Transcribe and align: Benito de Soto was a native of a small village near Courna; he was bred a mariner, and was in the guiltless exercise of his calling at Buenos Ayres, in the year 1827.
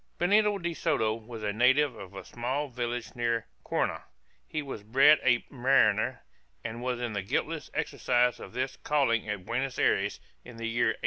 Benito 0.17 0.57
de 0.57 0.73
Soto 0.73 1.13
was 1.13 1.43
a 1.43 1.53
native 1.53 1.95
of 1.95 2.15
a 2.15 2.25
small 2.25 2.69
village 2.69 3.13
near 3.15 3.45
Courna; 3.63 4.05
he 4.47 4.63
was 4.63 4.81
bred 4.81 5.19
a 5.21 5.45
mariner, 5.51 6.23
and 6.63 6.81
was 6.81 6.99
in 6.99 7.13
the 7.13 7.21
guiltless 7.21 7.69
exercise 7.75 8.39
of 8.39 8.53
his 8.53 8.77
calling 8.77 9.29
at 9.29 9.45
Buenos 9.45 9.77
Ayres, 9.77 10.19
in 10.43 10.57
the 10.57 10.65
year 10.67 10.87
1827. 10.87 10.99